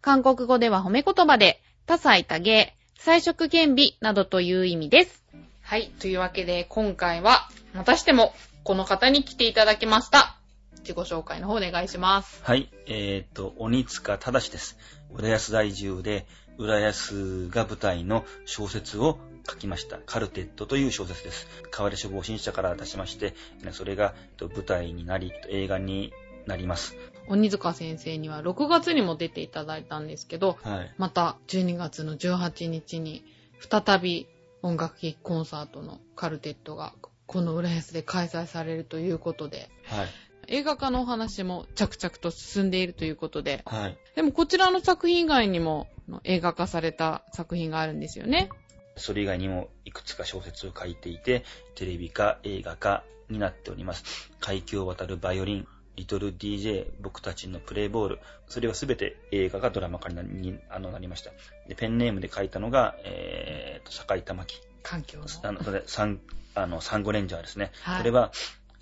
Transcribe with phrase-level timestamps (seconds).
[0.00, 5.24] 韓国語では褒め言葉で、多彩多芸、彩色兼美などという意味です。
[5.62, 5.90] はい。
[6.00, 10.36] というわけで、今回は、またしても、この方に来ていただきました。
[10.78, 12.40] 自己紹介の方お願いします。
[12.44, 14.78] はい、えっ、と、鬼塚正です。
[15.12, 16.26] 浦安在住で、
[16.58, 19.18] 浦安が舞台の小説を
[19.48, 19.98] 書きました。
[19.98, 21.46] カルテットという小説です。
[21.70, 23.34] 河原書房新社から出しまして、
[23.72, 26.12] それがえっと舞台になり、映画に
[26.46, 26.96] なります。
[27.28, 30.94] 鬼塚先生には6月にも出ていただいたんですけど、はい。
[30.98, 33.24] また12月の18日に
[33.60, 34.28] 再び
[34.62, 36.92] 音楽劇コンサートのカルテットが
[37.26, 40.08] この浦安で開催されるということで、はい。
[40.48, 43.98] 映画化のお話も着々と進んでいるということで、はい。
[44.14, 45.88] でもこちらの作品以外にも
[46.24, 48.48] 映画化された作品があるんですよね。
[48.96, 54.30] それ以外にもいくつか小説を書いていて、テレビ化、映画化になっております。
[54.40, 58.18] 海峡を渡るバイオリン、リトル DJ、僕たちのプレイボール。
[58.48, 61.30] それはすべて映画がドラマ化にあのなりました。
[61.68, 64.60] で、ペンネームで書いたのが、えーと、坂井玉木。
[64.82, 65.26] 環境の。
[65.42, 66.20] あの、それ、サン、
[66.54, 66.80] あの、
[67.12, 67.72] レンジャーですね。
[67.82, 68.30] はいこれは、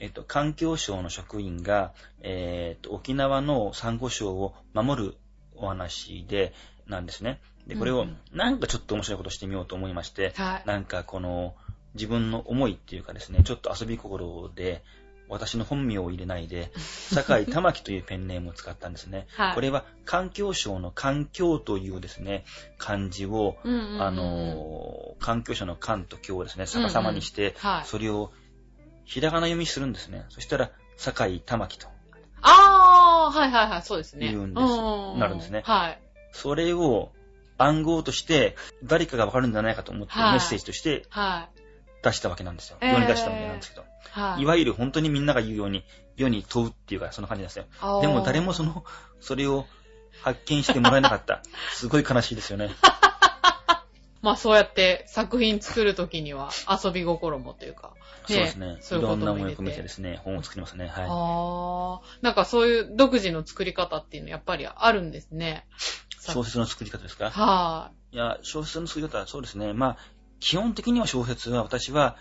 [0.01, 5.17] えっと、環境省の職員が、えっと、沖縄のサンゴ礁を守る
[5.55, 6.53] お話で、
[6.87, 7.41] なんですね。
[7.67, 10.63] で、これをうんうん、なんかちょっと面白いことしてみようと思いまして、はい。
[10.67, 11.55] なんかこの、
[11.95, 14.83] 自分の思いっていうかですね、ちょっと遊び心で、
[15.29, 19.27] 私の本名を入れないで、坂井玉木というペンネームを使ったんですね。
[19.37, 22.45] はいこれは環境省の環境というですね、
[22.79, 27.87] 漢字を、うんうんうんうんあのー、環境省の環と境をですね、逆さまにして、はい。
[27.87, 28.33] それを
[29.05, 30.27] ひらがな読みするんですね。
[30.29, 31.89] そしたら、坂井玉木と。
[32.43, 34.29] あー、はいはいはい、そうですね。
[34.29, 36.01] 言うんですうなるんですねはい。
[36.33, 37.13] それを
[37.59, 41.64] 暗号として、誰かがわかるんじゃないかと思って、はいメッセージとしてはい。
[42.05, 42.77] 出したわけなんですよ。
[42.81, 43.85] えー世に出したわけなんですけど。
[44.13, 44.43] はい。
[44.43, 45.85] いわゆる本当にみんなが言うように、
[46.17, 47.65] 世に問うっていうか、その感じなんですよ。
[48.01, 48.85] でも誰もその、
[49.21, 49.67] それを
[50.23, 51.43] 発見してもらえなかった。
[51.75, 52.71] すごい悲しいですよね。
[54.23, 56.51] まあそうやって作品作るときには
[56.83, 57.93] 遊び心もというか。
[58.27, 58.79] そうですね。
[58.81, 60.87] そういうこいろんとも入れてな思いを込めてですね、本を作りますね。
[60.89, 61.07] はい。
[61.11, 65.67] ああ、なんかそういう独自の作り方っていうのやっぱりあるんですね。
[66.21, 67.29] 小説の作り方ですか？
[67.31, 69.75] はいや、小説の作り方はそうですね。
[69.75, 69.97] まあ、
[70.45, 72.19] 基本的には小説は私は、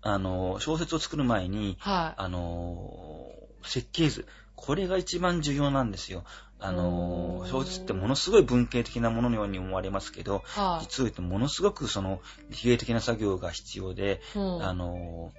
[0.00, 2.22] あの、小説を作る前にい。、はい。
[2.22, 3.32] あの、
[3.64, 4.28] 設計図。
[4.54, 6.22] これが一番重要なんですよ。
[6.60, 10.84] あの小説ってものすごい文系的なもののように思われますけど、はい。
[10.84, 12.20] 実を言うとものすごくその
[12.50, 15.32] 理系的な作業が必要で、うんあの、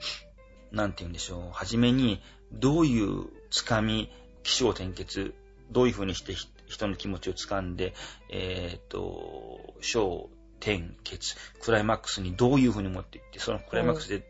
[0.74, 1.42] なんて言うんでしょう。
[1.54, 4.12] はじめに、どういうつかみ、
[4.44, 5.34] 気象転結、
[5.72, 7.94] どういう風にしてひ人の気持ちをつかんで、
[8.30, 14.24] えっ、と、小、転結、クライマックスにどういう風に持っていって、そのクライマックスで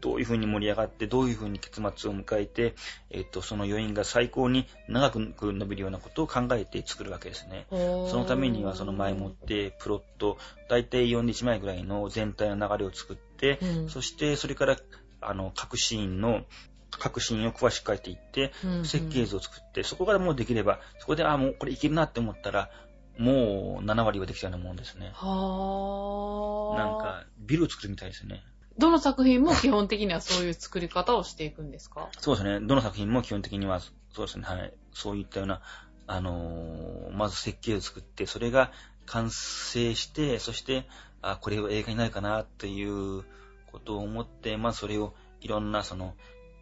[0.00, 2.74] どういう風に盛り上がって、どういう風に結末を迎えて、
[3.10, 5.18] えっ、と、その余韻が最高に長く
[5.52, 7.66] 伸びるようなことを考えて作るわけですね。
[7.70, 10.38] そそのためにはその前もって、プロット、
[10.68, 13.88] だいたい4日枚ぐらいの全体の流れを作って、うん。
[13.88, 14.76] そしてそれから、
[15.20, 16.42] あの、各シーンの、
[16.90, 18.52] 各シーンを詳しく書いていって、
[18.84, 22.70] 設計図を作って、そこからもうできれば、そこで、あ、もうこれいけるなって思ったら、
[23.18, 25.10] もう7割はできたようなもんですね。
[25.14, 26.76] はあ。
[26.76, 28.42] なんか、ビルを作るみたいですね。
[28.78, 32.08] どの作品も基本的にはそういう作り方をしていくんですか？
[32.18, 32.60] そうですね。
[32.66, 34.44] どの作品も基本的には、そうですね。
[34.44, 34.74] はい。
[34.92, 35.62] そういったような、
[36.06, 38.70] あのーまず設計を作って、それが
[39.06, 40.86] 完成して、そして、
[41.22, 43.24] あ、これは映画になるかなっていう
[43.72, 46.14] ことを思って、まあそれをいろんなその、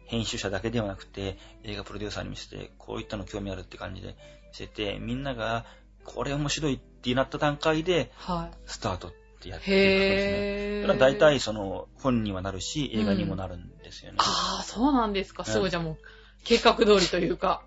[0.05, 4.15] 編集者だけではなくて、映画プロデューサーに見せて、こういったの興味あるって感じで見
[4.53, 5.65] せて、みんなが、
[6.05, 8.57] これ面白いってなった段階で、はい。
[8.65, 10.79] スタートってやっていくわけですね。
[10.81, 14.17] それは大体その、本にはなるし、映画にもなるんですよね。
[14.21, 15.43] ああ、そうなんですか。
[15.45, 15.97] うんすごい、じゃあもう、
[16.43, 17.63] 計画通りというか。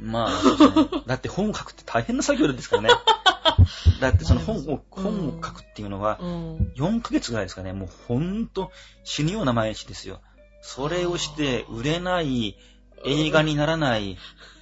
[0.00, 1.02] まあ、そうですね。
[1.06, 2.90] だって本を書くって大変な作業ですからね。
[4.00, 6.72] だってその本を、うん本を書くっていうのはう、ん。
[6.76, 7.72] 4ヶ月ぐらいですかね。
[7.72, 8.70] もうほんと
[9.04, 10.20] 死ぬような毎日ですよ。
[10.60, 12.56] それをして売れない、
[13.04, 14.16] 映画にならない、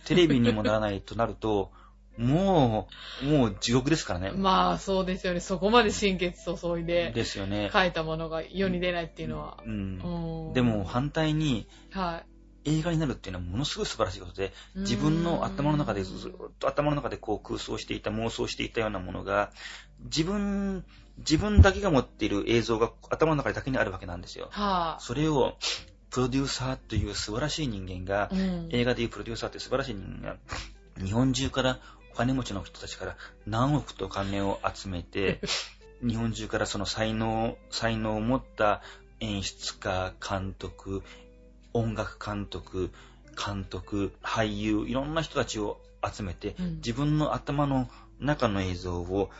[0.06, 1.72] テレビにもならないとなると、
[2.20, 2.88] も
[3.22, 4.32] う、もう地獄ですからね。
[4.32, 5.40] まあ、そうですよね。
[5.40, 7.70] そこまで心血注いでですよね。
[7.72, 9.58] 書いたものが世に出ないっていうのは。
[9.64, 10.46] うん。
[10.48, 10.52] うん。
[10.52, 12.22] でも、反対に、は
[12.64, 19.50] 映画になるっていうのはものすごい素晴らしいことで、自分の頭の中でずっと頭の中でこう空想していた、妄想していたようなものが、
[20.04, 20.84] 自分、
[21.18, 24.48] 自分だけが持っている映像が頭の中だけにあるわけなんですよ。
[24.50, 25.00] はあ。
[25.00, 25.56] それを、
[26.10, 30.36] プロデューサーという素晴らしい人間が、うん映画でいうプロデューサーという素晴らしい人間が、
[31.02, 31.80] 日本中から
[32.12, 33.16] お金持ちの人たちから
[33.46, 35.40] 何億とお金を集めて、
[36.06, 38.82] 日本中からその才能、才能を持った
[39.20, 41.02] 演出家、監督、
[41.72, 42.90] 音楽監督、
[43.36, 49.30] 監督、俳優、いろんな人たちを集めて、うん自分の頭の中の映像を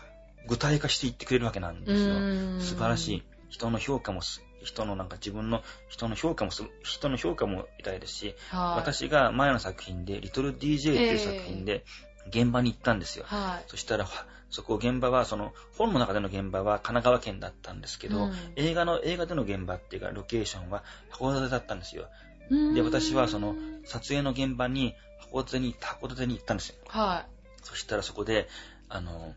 [0.47, 2.15] 具体化していってくれるわけなんですよ。
[2.15, 2.19] う
[2.57, 3.23] ん素晴らしい。
[3.49, 8.81] 人の評価もす、人のなんか自分の人の評価もす、人の評価も偉大ですし、はい。
[8.81, 11.85] 私が前の作品で、リトル DJ という作品で、
[12.29, 13.25] 現場に行ったんですよ。
[13.27, 13.65] はい。
[13.69, 20.83] そしたら、はそこ現場は、その、本の中での現場は神奈川県だったんですけど、うん映画の、映画での現場っていうか、ロケーションは
[21.13, 22.09] 函館だったんですよ。
[22.51, 24.95] うんで、私はその、撮影の現場に、
[25.33, 26.77] 函館に、函館に行ったんですよ。
[26.89, 27.31] はい。
[27.63, 28.49] そしたらそこで、
[28.89, 29.35] あの、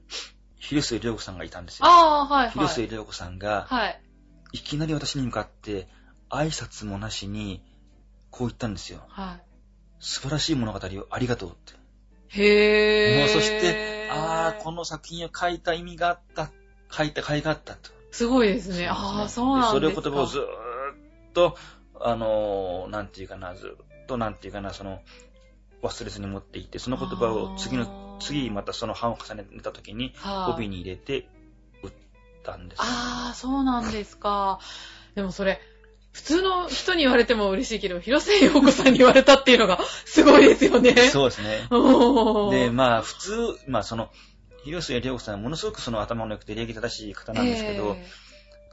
[0.58, 1.86] 広末涼子さんがいたんですよ。
[1.86, 2.50] ああ、はい、はい。
[2.52, 4.02] 広末涼子さんが、はい。
[4.54, 5.88] いきなり私に向かって、
[6.30, 7.62] 挨拶もなしに、
[8.32, 9.04] こう言ったんですよ。
[9.10, 9.40] は
[10.00, 11.83] 素晴らしい物語をありがとうって。
[12.36, 12.42] い。
[12.42, 13.20] へえ。
[13.20, 16.52] もうそして、ああ、この作品を書いた意味があった、
[16.92, 17.92] 書いた甲斐があったと。
[18.12, 18.88] すごいですね。
[18.88, 20.46] ああ、そうなんですそれを言葉をずーっ
[21.34, 21.58] と、
[22.00, 25.02] あのー、なんていうかな、ずっとなんていうかな、その、
[25.82, 31.28] 忘れずに持っていって、その言葉を次あの、ー次またその版を重ねた時に、はい帯に入れて、
[31.82, 31.92] 売っ
[32.44, 32.82] たんです。
[32.82, 34.60] ああ、そうなんですか。
[35.16, 35.60] でもそれ、
[36.14, 40.96] 普通の人に言われても嬉しいけど、広末陽子さんに言われたっていうのがすごいですよね。
[40.96, 41.68] そうですね。
[42.52, 43.32] で、まあ、普通、
[43.68, 44.10] まあ、その、
[44.64, 48.08] 広末涼子さんはものすごくその頭の良くて礼儀正しい方なんですけど、え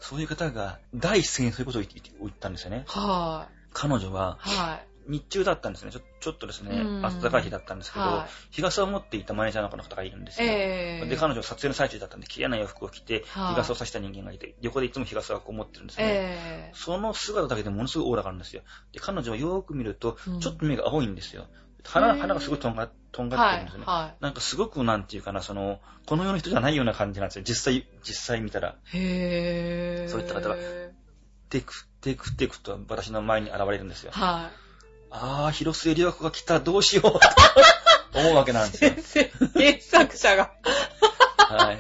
[0.01, 2.85] そういう方が第一線にそういうことを言ったんですよね。
[2.87, 4.49] ーは彼女は、い。
[4.49, 4.90] はい。
[5.11, 5.91] 日中だったんですね。
[5.91, 10.49] ちょちょっとですねうん、暖かい日だったんですけど、は日傘を持っていたマネージャーの方がいるんですよ。
[10.49, 16.05] ええで、彼女は撮影の最中だったんで、綺麗な洋服を着て、はい日傘を差した人間がいて、横でいつも日傘をこう持ってるんですね。
[16.07, 18.63] えその姿だけでものすごいオーラがあるんですよ。
[18.93, 21.47] で、彼女はよーく見るとうん、ちょっと目が青いんですよ。
[21.85, 23.87] 鼻、がすごいとんが、とんがってるんですよね。。
[23.87, 27.45] はなんかすごくなんていうかな、その、この世の人じゃないような感じなんですよ。
[27.45, 28.77] 実際、実際見たら。
[28.93, 28.99] い。
[28.99, 30.09] へえ。
[30.09, 30.57] そういった方が
[31.49, 34.13] テク、テクテクと私の前に現れるんですよ。
[34.13, 34.51] は
[35.11, 37.05] あー、広末涼子が来た、どうしよう、
[38.13, 38.71] と思うわけなんい。
[38.71, 38.91] ですよ。
[39.03, 39.31] 先生、
[39.61, 40.53] 原作者が。
[41.37, 41.79] はい。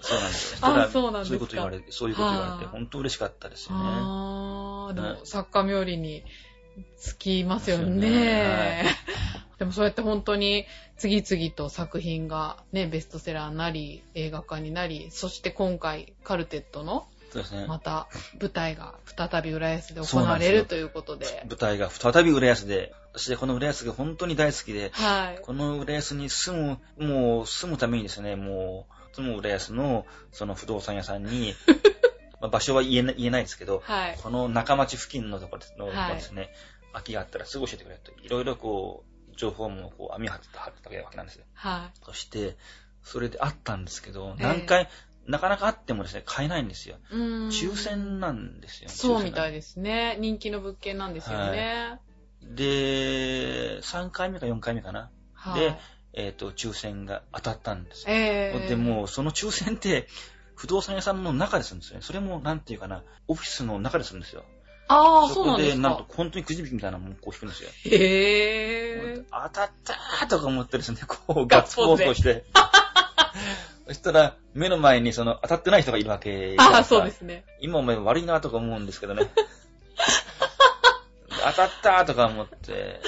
[0.00, 0.58] そうなんですよ。
[0.62, 3.84] あそうなんですかそういうこと言われて、そういうこと言われて、はあ本当嬉しかったですよね。
[3.84, 6.24] ああ、でもね作家冥利に
[6.96, 8.10] つきますよね。
[8.10, 8.96] ね
[9.58, 10.66] でもそうやって本当に
[10.98, 17.08] 次々と作品がね、ベストセラーになり、映画化になり、そして今回カルテットの
[17.52, 17.66] ね。
[17.66, 18.08] また
[18.40, 21.44] 舞台が再び浦安で行われるということで。
[21.48, 25.40] 舞台が再び浦安で、私はこの浦安が本当に大好きで、はい。
[25.42, 31.54] この浦安に住む、もう住むためにですね、もう、住む浦安のその不動産屋さんに、
[32.40, 34.18] まあ場所は言えな言えないですけど、はい。
[34.22, 36.20] この中町付近のところですのはい
[36.92, 40.72] 空きがあったらすぐ教えてくれと、いろいろこう、情報もこう網を張ってたわ
[41.10, 41.44] けなんですよ。
[41.52, 42.56] はそして、
[43.02, 44.88] それであったんですけど、ええ何回、
[45.26, 46.96] なかなかあってもですね、買えないんですよ。
[47.10, 48.88] 抽選なんですよ。
[48.88, 50.16] そうみたいでですね。
[50.20, 52.00] 人気の物件なんですよね。
[52.42, 55.10] で、3回目か4回目かな。
[55.34, 55.60] はい。
[55.60, 55.76] で、
[56.12, 58.14] えっ、と、抽選が当たったんですよ。
[58.14, 60.08] ええで、もう、その抽選って、
[60.54, 62.02] 不動産屋さんの中でするんですよね。
[62.02, 64.44] それも、なんていうかな、オフィスの中でするんですよ。
[64.88, 67.70] ああ、そうなんですなんとか。、本当にくじ引きみたいなもんこう引くんですよ。
[67.84, 69.24] へえ。
[69.30, 72.44] 当たったーとか思ってですね、こう、ガッツポーズをして。
[73.86, 77.44] そしたら、目の前にその当たってない人がいるわけああ、そうですね。
[77.60, 79.30] 今お前悪いなとか思うんですけどね。
[81.28, 83.00] 当たったーとか思って、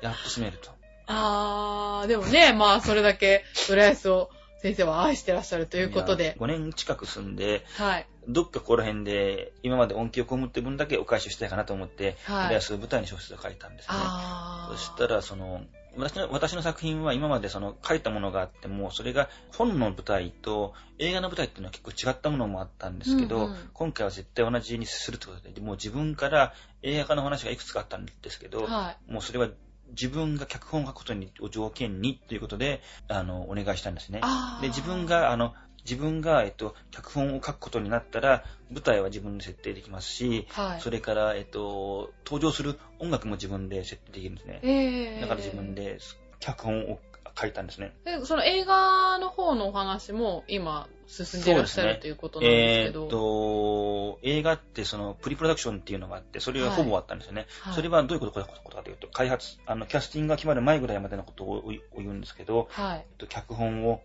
[0.00, 0.70] やっと閉めると。
[1.06, 4.30] ああ、でもね、まあ、それだけ、浦安を
[4.62, 6.36] 先生は愛してらっしゃるということで。
[6.38, 8.06] 5年近く住んで、はい。
[8.28, 13.96] どっかここら辺で、今まで恩恵を被ってる分だけお返ししたいかなと思って、はい浦安を舞台に小説を書いたんですね。
[13.98, 14.76] ああ。
[14.76, 15.62] そしたら、その、
[15.96, 23.56] 私の私の作品は今までその書いたものがあっても、それが本の舞台と映画の舞台っていうのは結構違ったものもあったんですけど、うんうん。
[23.72, 29.48] 今回は絶対同じにするってことで、もう自分から映画化の話がいくつかあったんですけど、はもうそれは
[29.90, 34.20] 自分が脚本を書くことにを条件にっていうことで、あの、お願いしたんですね。
[34.60, 35.54] で、自分が、あの、
[35.84, 40.80] 自分が、えっと、脚本を書くことになったら、舞台は自分で設定できますし、はい。
[40.80, 44.60] それから、えっと、登場する音楽も自分で設定できるんですね。
[44.62, 45.98] ええだから自分で
[46.40, 47.00] 脚本を
[47.38, 47.94] 書いたんですね。
[48.04, 53.00] で、その映画の方のお話も今進んでいらっしゃる、ということなんですけど。
[53.00, 57.46] えーっと、映画ってそのプリプロダクションっていうのがあって、それがほぼ終わったんですよね。
[57.60, 62.98] はいそれはどういうことかことかというと、開発、あの、キャスティングが決まる前ぐらいまでのことを言うんですけど、はい。
[62.98, 64.02] えっと脚本を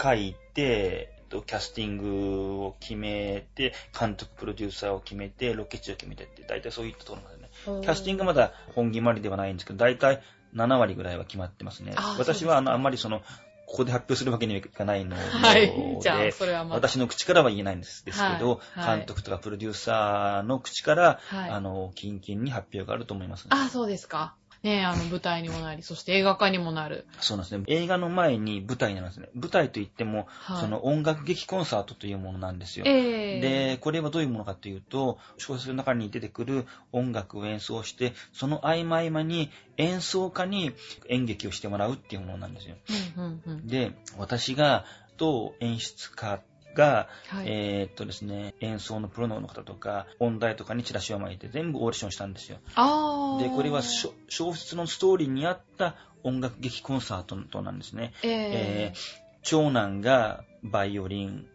[0.00, 7.80] 書いて、とキャスティングを決めて、監督、プロデューサーを決めて、ロケ地を決めてって、大体そういったところなんですね。
[7.80, 10.22] キャスティングはまだ本決まりではないんですけど、大体
[10.54, 13.22] 7割ぐらいは決まってますね私はあの、あんまりその、
[13.66, 15.72] ここで発表するわけにはいかないので、はい。
[16.02, 16.88] じゃあ、それはまた。
[16.88, 23.50] 私の口からは言えないんですですけど、はいはい監督とかプロデューサーの口から、はいあの、キンキンに発表があると思います、ね。
[23.52, 24.34] あ、そうですか。
[24.62, 27.06] ねえ、あの、舞台にもなり、そして映画化にもなる。
[27.20, 27.64] そうなんですね。
[27.66, 29.28] 映画の前に舞台になるんですね。
[29.34, 30.60] 舞台といっても、はい。
[30.60, 32.86] その音楽劇コンサートというものなんですよ。
[32.86, 40.72] ええで、これはどういうものかというと、小説の中に出てくる音楽を演奏して、その合間合間に演奏家に
[41.08, 42.76] 演劇をしてもらうっていうものなんですよ。
[43.16, 43.66] うんうんうん。
[43.66, 44.84] で、私が、
[45.16, 46.40] と演出家
[46.74, 47.46] が、はい。
[47.46, 52.58] えーっとですね、演奏のプロの方とか、音大とかにチラシを巻いて全部オーディションしたんですよ。
[52.74, 53.42] ああ。
[53.42, 58.12] で、これは小説のストーリーに合った音楽劇コンサートなんですね。
[58.22, 61.48] えええー長男がバイオリン、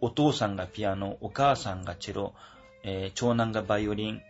[0.00, 2.34] お父さんがピアノ、お母さんがチェロ、
[2.82, 4.22] えー長男がバイオリン、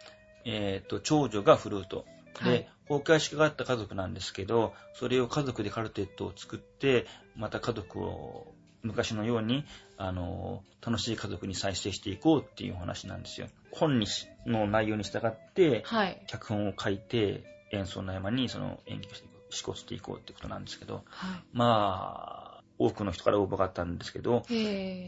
[0.45, 2.05] えーと、長女がフルート。
[2.45, 7.07] で、はい崩壊式があった家族なんですけど、それを家族でカルテットを作って、
[7.37, 9.65] また家族を昔のように、
[9.97, 13.49] あの、楽しい家族に再生していこうっていうお話なんですよ。
[13.71, 16.23] 本にしの内容に従って、はい。
[16.27, 24.45] 脚本を書いて、演奏の合間にその演技をしていこう、していこうってことなんですけど、はまあ、多くの人から応募があったんですけど、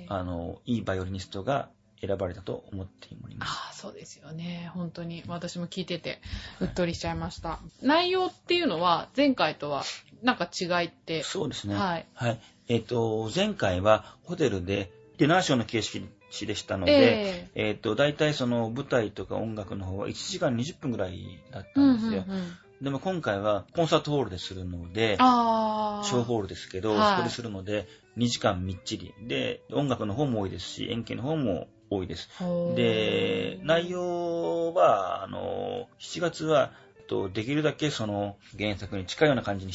[0.08, 3.50] あの、いいバイオリニストが選ばれたと思っております。
[3.50, 4.70] ああ、そうですよね。
[4.74, 5.24] 本当に。
[5.26, 6.20] 私も聞いてて、
[6.60, 7.60] うっとりしちゃいました。
[7.80, 9.84] 内容っていうのは、前回とは、
[10.22, 11.22] なんか違いって？
[11.22, 11.74] そうですね。
[11.74, 12.06] はい。
[12.14, 12.40] はい。
[12.72, 16.08] えっ、と、前回はホテルでディナーショーの形式
[16.46, 22.24] でしたので、えええっ、と、大体その舞台とか音楽の方は1時間20分ぐらいだったうんんですよ。
[22.26, 22.52] うんうん。
[22.80, 25.18] でも今回はコンサートホールでするので。
[25.18, 27.86] 小ホールですけど、はいそこでするので、
[28.16, 29.12] 2時間みっちり。
[29.20, 32.30] で、音楽の方も多いですし、演技の方も多いです。
[32.74, 39.72] で、内容は、あの、7月は、えっとできるだけその原作に近いような感じに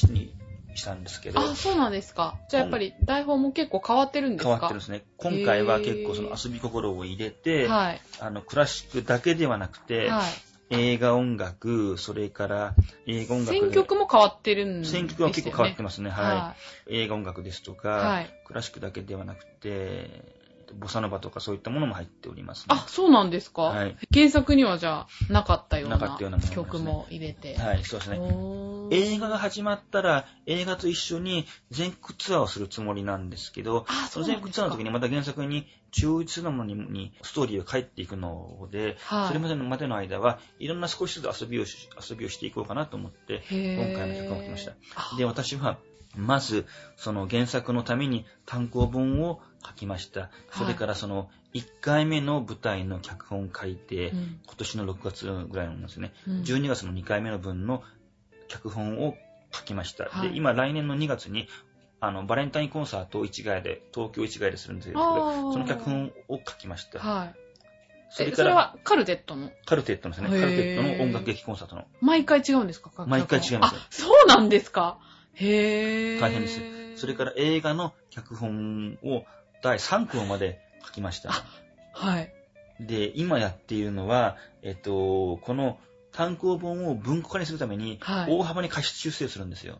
[0.77, 2.37] したんですけど、あ、そうなんですか。
[2.49, 4.49] じゃあやっぱり台本も結構変わってるんですか？
[4.49, 5.03] 変わってるんですね。
[5.17, 8.01] 今回は結構その遊び心を入れて、はい。
[8.19, 10.23] あの、クラシックだけではなくて、はい。
[10.69, 15.07] 映画音楽、それから映画音楽で選曲も変わってるんですよ、ね。
[15.07, 16.09] 選曲は結構変わってますね。
[16.09, 16.35] はい。
[16.35, 16.55] は
[16.89, 20.23] 映画音楽ですとか、はいクラシックだけではなくて、
[20.73, 22.65] ボサノバとかそういったものも入っております、ね。
[22.69, 23.97] あ、そうなんですか、はい。
[24.13, 27.55] 原作にはじゃあ、なかったようななかったようなもの曲も入れて。
[27.57, 28.17] はい、そうですね。
[28.91, 39.27] 映画が始まったら、映画と一緒に全国ツアーをするつもりなんですけど、あ、その全国ツアーの時にまた原作に忠実なものににストーリーを書いていくので、はい。
[39.27, 44.73] それまでのまでの間はいろんな少しずつ遊びをし遊びをしていこうかなと思って、今回の曲を書きました。
[44.95, 45.15] あ。
[45.17, 45.77] で、私は、
[46.15, 46.65] まず、
[46.95, 50.29] その原作のために単行本を書きました。
[50.51, 54.39] それからその1回目の舞台の脚本書いて、うん。
[54.45, 56.13] 今年の6月ぐらいなんですね。
[56.27, 56.41] うん。
[56.41, 57.83] 12月の2回目の分の
[58.47, 59.15] 脚本を
[59.51, 60.05] 書きました。
[60.05, 61.47] はいで、今来年の2月に、
[61.99, 66.99] あの、バレンタインコンサートを市ヶ谷で、東京市ヶ谷でするんですけど、その脚本を書きました。
[66.99, 67.35] はい。
[68.09, 69.49] それから、えそれはカルテットの？
[69.65, 71.85] カルテットのですね、カルテットの音楽劇コンサートの。
[72.01, 72.91] 毎回違うんですか？
[73.07, 74.99] 毎回違いますあ、そうなんですか？
[75.33, 76.19] へー。
[76.21, 76.61] 大変です
[76.95, 79.23] それから映画の脚本を
[79.61, 81.31] 第3項まで書きました。
[81.93, 82.33] はい。
[82.79, 85.77] で、今やっているのは、えっと、この
[86.17, 89.79] 単行本を文庫化にするために、はい大幅に過失修正するんですよ。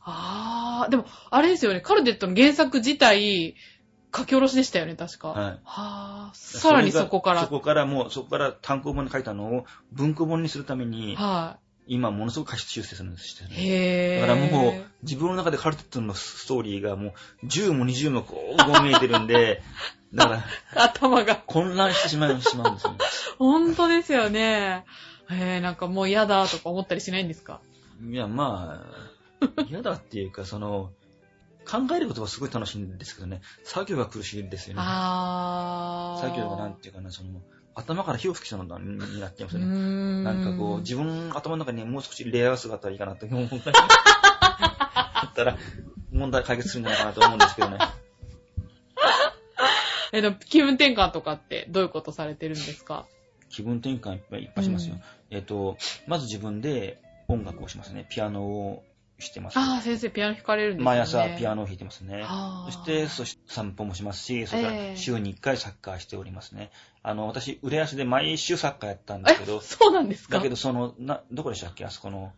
[0.00, 3.54] あー、でも、あれですよね、カルテットの原作自体、
[4.16, 5.28] 書き下ろしでしたよね、確か。
[5.28, 6.58] はいはー。
[6.58, 7.42] さらにそこから。
[7.42, 13.50] そこからもう、そこから単行本に書いたのを文庫本にするために、は今ものすごく過失修正するんですよい。
[13.50, 13.56] ね。
[13.58, 14.20] へー。
[14.22, 19.62] だからもう、自分の中でカルテットのストーリーがもう、10も20もこう、見えてるんで、
[20.14, 20.42] だか
[20.74, 21.36] ら、頭が。
[21.36, 22.98] 混乱してしまうしまうんですよね。
[23.38, 24.86] 本当ですよね。
[25.30, 27.60] へー、なんかもう嫌だとか思ったりしないんですか？
[28.02, 28.84] いや、ま
[29.60, 30.90] あ、 嫌だっていうか、その、
[31.68, 34.82] 考えることはすごい楽しいんですけどね、作業が苦しいんですよね。
[34.84, 36.20] あー。
[36.28, 37.40] 作業がなんていうかな、その、
[37.74, 39.66] 頭から火を吹きそうなになってますよね。
[39.66, 40.24] ん。
[40.24, 45.58] なんかこう、自分の頭の中にもう少しレイアウトがあったらいいかなと思ったら、 だったら、
[46.12, 47.78] 問題解決するんじゃないかなと思うんですけどね。
[50.12, 53.06] え、でも気分転換とかってどういうことされてるんですか？
[53.56, 54.96] 気分転換いっぱいいっぱいしますよ。
[54.96, 58.06] うんえっと、まず自分で音楽をしますね。
[58.08, 58.84] ピアノを
[59.18, 59.58] してます。
[59.58, 60.84] ああ、先生ピアノ弾かれるんですね。
[60.84, 61.56] 毎朝ピアノ。
[61.56, 62.22] ノを弾いてますね。
[62.66, 66.70] そして、そして散歩もしますし、それからええ週に1回サッカーしておりますね。
[67.02, 70.36] あの、私、浦安で毎週サッカーやったんですけえ、ど、 そうなんですか？
[70.36, 71.84] だけどその、な、どこでしたっけ？
[71.84, 72.32] あそこの。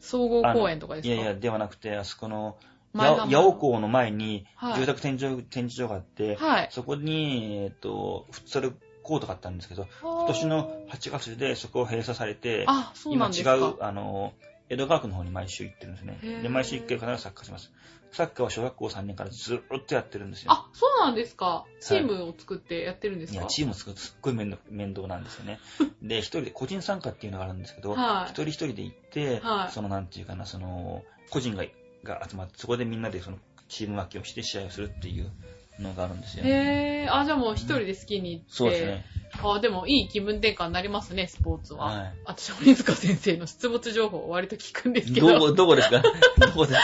[0.00, 1.14] 総合公園とかですか？
[1.14, 2.56] いやいや、ではなくて、あそこの、
[2.94, 6.68] 八尾港の前にはい住宅展示展示場があって、はい。
[6.70, 8.46] そこに、えっと、フッ
[9.02, 12.66] トサルコートがあったんですけど、今年の8月でそこを閉鎖されて、
[13.06, 13.42] 今違。
[13.58, 14.32] う、あの、
[14.68, 16.18] 江戸川区の方に毎週行ってるんですね。
[16.42, 17.70] で、毎週1回必ずサッカーします。
[18.12, 20.52] サッカーは小学校3年からずっとやってるんですよ。
[20.52, 21.64] あ、そうなんですか。
[21.80, 25.58] チームを作ってやってるんですか、いや、チーム作るとすっごい面倒面倒なんですよね。
[26.02, 31.64] で、一人で個人参加っていうのがあるんですけど、はい一人一人で行って、はいそのなんていうかな、その、個人が
[32.04, 35.30] が集まって、そこでみんなでそのチーム分けをして試合をするっていう
[35.80, 36.44] のがあるんですよ。
[36.44, 37.14] へー。
[37.14, 38.50] あ、じゃあもう一人で好きに行って。
[38.52, 39.04] そうですね。
[39.42, 41.86] あ、でもいい気分転換になりますね、スポーツは。
[41.86, 42.12] はい。
[42.26, 46.02] 私、鬼塚先生の出没情報を割と聞くんですけど、どこ、どこですか？
[46.38, 46.76] どこで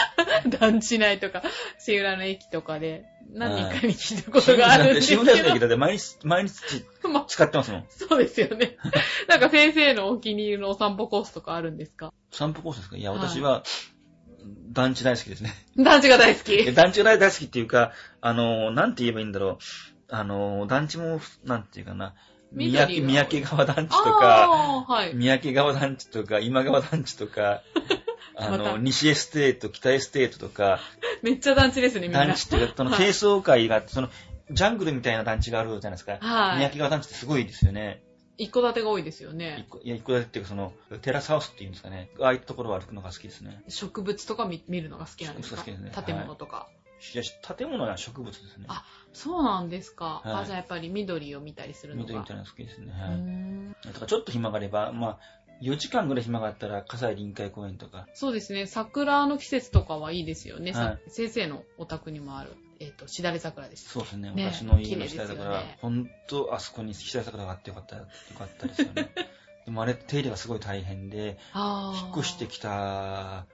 [0.59, 1.43] 団地内とか、
[1.77, 6.53] シ浦の駅とかで、何人かに聞いたことがあるんですけど、新村駅だって毎日、毎日
[7.07, 7.85] まあ、使ってますもん。
[7.89, 8.77] そうですよね。
[9.29, 12.11] なんか先生のお気に入りのお散歩コースとかあるんですか？
[12.31, 12.97] 散歩コースですか？
[12.97, 13.61] いや、はい私は、
[14.71, 15.53] 団地大好きですね。
[15.77, 16.53] 団地が大好き？
[16.53, 17.91] え団地が大好きっていうか、
[18.21, 19.57] あの、なんて言えばいいんだろう。
[20.11, 22.15] あの、団地も、なんていうかな、
[22.51, 25.13] 三宅三宅川団地とか、はい。
[25.13, 27.61] 三宅川団地とか、今川団地とか、
[28.35, 30.79] あの、西エステート、北エステートとか、
[31.21, 32.25] めっちゃ団地ですね、みんな。
[32.25, 34.09] 団地っていうか、その、 はい低層階があって、その、
[34.51, 36.13] ジャングルみたいな団地があるじゃないですか。
[36.13, 38.01] はい三宅川団地ってすごいですよね。
[38.39, 39.65] 一戸建てが多いですよ一ね。
[39.69, 42.09] 個いや、一個だけっていうか、その、テラスハウスっていうんですかね。
[42.19, 43.61] ああいったところを歩くのが好きですね。
[43.67, 45.57] 植物とか見見るのが好きなんですか？
[45.57, 46.67] 好きですね建物とか。
[47.13, 47.23] いや、
[47.55, 48.65] 建物は植物ですね。
[48.67, 50.21] あそうなんですか。
[50.23, 52.07] はいあ、じゃあやっぱり緑を見たりするのが。
[52.07, 52.87] 緑みたいなの好きですね。
[52.87, 53.17] うーはい。
[53.17, 55.17] んだからちょっと暇があれば、まあ、
[55.61, 58.65] 4時間ぐらい暇があったら、葛西臨海公園とか、そうですね。
[58.65, 60.73] 桜の季節とかはいいですよね。
[60.73, 63.89] さは先生のお宅にもある、えっ、と、しだれ桜です。
[63.89, 64.31] そうですね。
[64.31, 68.07] ね私の家の綺麗ですよね下だから、ほんと、あそこに下桜があってよかった、よ
[68.37, 69.11] かったですよね。
[69.65, 71.37] でもあれ、手入れがすごい大変で。
[71.53, 73.45] 引っ越してきた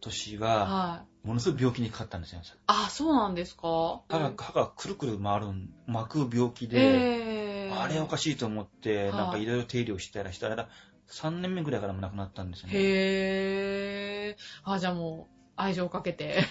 [0.00, 1.26] 年は、はい。
[1.26, 2.40] ものすごい病気にかかったんですよ。
[2.66, 4.02] あ、そうなんですか？
[4.08, 5.46] 歯が、歯がくるくる回る、
[5.86, 10.68] 巻く病気で、えー、あれおかしいと思って、はいなんかいろいろ手入れをしたらしたら、
[11.08, 12.74] 3年目ぐらいからも亡くなったんですよね。
[12.76, 14.70] へー。
[14.70, 16.44] あ、じゃあもう、愛情かけて。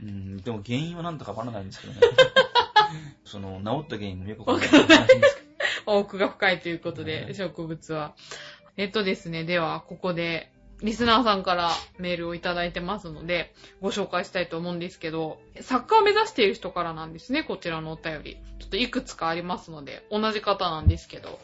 [0.00, 2.00] うん、でも原因は何とかわからないんですけどね。
[3.24, 5.48] その、治った原因もよくわからないんですけど。
[5.86, 8.14] 奥が深いということで、はい植物は。
[8.76, 10.50] えっとですね、では、ここで、
[10.82, 18.38] リスナーさんからメールをいただいてますので、ご紹介したいと思うんですけど、サッカーを目指している人からなんですね、こちらのお便り。
[18.58, 21.38] ちょっといくつかありますので、同じ方なんですけど、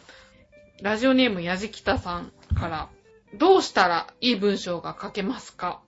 [0.83, 2.89] ラジオネームやじきたさんから、
[3.35, 5.81] どうしたらいい文章が書けますか？
[5.85, 5.88] うん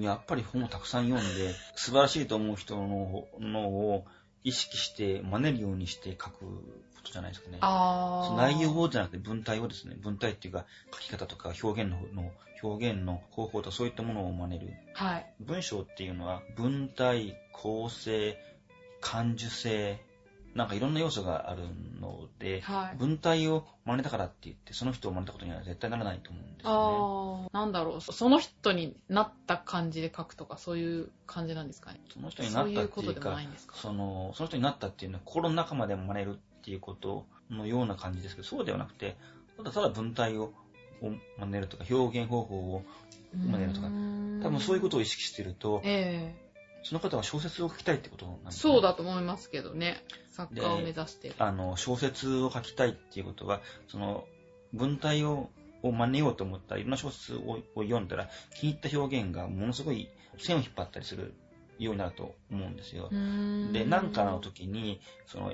[0.00, 4.04] やっぱり本をたくさん読んで、素晴らしいと思う人ののを
[4.44, 7.58] 意識して、真似るようにして書くことじゃないですかね。
[8.36, 12.30] 内容をじゃなくて文体をですね、文体っていうか書き方とか表現のの
[12.62, 14.72] 表現の方法とかそういったものを真似る。
[14.94, 15.34] はい。
[15.40, 18.38] 文章っていうのは文体、構成、
[19.00, 20.00] 感受性、
[20.54, 21.62] なんかいろんな要素がある
[22.00, 22.96] ので、はい。
[22.96, 26.70] 文体を真似たからって言って、その人を真似たことには絶対ならないと思うんですよね。
[26.70, 32.00] あー、なんだろう、そその人になった感じで書くとか、そういう感じなんですかね？
[32.08, 33.36] その人になったっていうか
[33.74, 39.16] その、その人になったっていうのは心の中まで真似るっていうことのような感じですけど、そうではなくて、
[39.56, 40.52] ただただ文体を
[41.02, 42.84] を真似るとか、表現方法を
[43.34, 46.43] 真似るとか、多分そういうことを意識してると、ええ
[46.84, 50.04] その方は小説を書きたいってことなんですそうだと思いますけどね。
[50.28, 51.34] 作家を目指してる。
[51.38, 54.24] あの、小説を書きたいっていうことは、その、
[54.72, 55.50] 文体を
[55.84, 61.34] を真似ようと思ったら、いろんな小説をを読んだら、気に入った表現がものすごい線を引っ張ったりする
[61.78, 63.10] ようになると思うんですよ。
[63.72, 65.52] で、なんかの時に、その、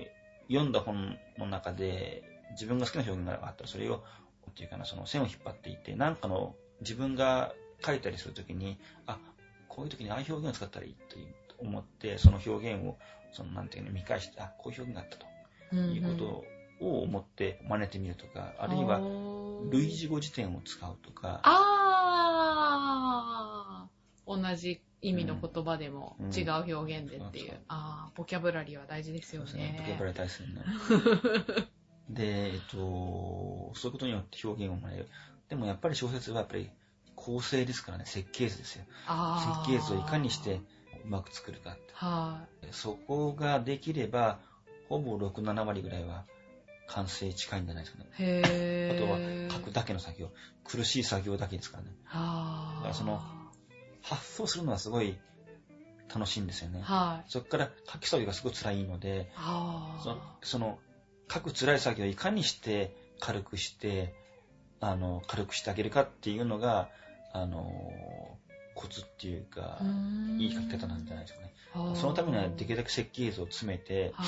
[0.49, 4.05] 読んだ本の中で、自分が好きな表現があったら、それを、
[4.51, 7.53] っていうかな、その線を引っ張っていて、なんかの自分が
[7.85, 9.19] 書いたりするときに、あ、
[9.71, 11.17] こういう時にああいう表現を使ったらいいと
[11.59, 12.99] 思って、その表現を、
[13.33, 15.27] その、なんていうの、見返して、あ、こういう表現があったと
[15.77, 16.45] いうこ
[16.81, 18.99] とを思って真似てみるとか、あるいは、
[19.71, 27.47] 類似語辞典を使うとか、あー同じ意味の言葉でもうん違う表現でっていう。
[27.47, 30.05] そうそうああ、ボキャブラリーは大事ですよそうですね、ボキャねブ。
[30.05, 30.69] ラリー大切になる。
[32.11, 35.09] で、えっと、そういうことによって表現を学べる。
[35.49, 36.71] でもやっぱり小説はやっぱり
[37.21, 38.85] 構成ですからね、設計図ですよ。
[39.07, 40.61] あ設計図をいかにして
[41.05, 41.83] うまく作るかって。
[41.93, 44.39] はそこができれば、
[44.89, 46.25] ほぼ6、7割ぐらいは
[46.89, 48.11] 完成近いんじゃないですかね。
[48.19, 48.23] い。
[48.23, 49.53] へあとはー。
[49.53, 50.31] 書くだけの作業。
[50.65, 51.91] 苦しい作業だけですからね。
[52.05, 53.21] はだからその
[54.03, 55.19] 発想するのはすごい
[56.13, 56.81] 楽しいんですよね。
[56.83, 57.31] はい。
[57.31, 59.31] そこから書き作業がすごい辛いので、
[60.03, 60.79] そその
[61.33, 64.15] 書く辛い作業をいかにして軽くして、
[64.81, 66.89] あの、軽くしてあげるかっていうのが、
[67.33, 68.39] あの、
[68.75, 69.81] コツっていうか
[70.39, 71.53] いい書き方なんじゃないですかね。
[71.95, 74.27] そのためにはできるだけ設計図を詰めて、はい。